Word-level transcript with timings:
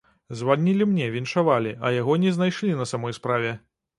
Званілі 0.37 0.85
мне, 0.93 1.09
віншавалі, 1.15 1.73
а 1.85 1.91
яго 1.97 2.17
не 2.25 2.33
знайшлі 2.39 2.73
на 2.79 2.87
самой 2.95 3.17
справе. 3.21 3.55